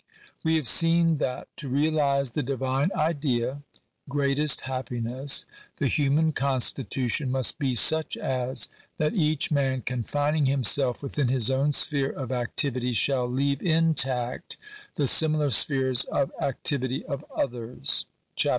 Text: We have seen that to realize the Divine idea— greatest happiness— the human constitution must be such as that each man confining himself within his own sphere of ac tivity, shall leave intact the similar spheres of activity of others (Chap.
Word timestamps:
We 0.43 0.55
have 0.55 0.67
seen 0.67 1.19
that 1.19 1.47
to 1.57 1.69
realize 1.69 2.31
the 2.33 2.41
Divine 2.41 2.89
idea— 2.95 3.61
greatest 4.09 4.61
happiness— 4.61 5.45
the 5.77 5.85
human 5.85 6.31
constitution 6.31 7.29
must 7.31 7.59
be 7.59 7.75
such 7.75 8.17
as 8.17 8.67
that 8.97 9.13
each 9.13 9.51
man 9.51 9.81
confining 9.81 10.47
himself 10.47 11.03
within 11.03 11.27
his 11.27 11.51
own 11.51 11.71
sphere 11.71 12.09
of 12.09 12.31
ac 12.31 12.49
tivity, 12.57 12.95
shall 12.95 13.27
leave 13.27 13.61
intact 13.61 14.57
the 14.95 15.05
similar 15.05 15.51
spheres 15.51 16.03
of 16.05 16.31
activity 16.41 17.05
of 17.05 17.23
others 17.35 18.07
(Chap. 18.35 18.49